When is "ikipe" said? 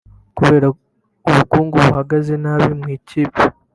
2.97-3.41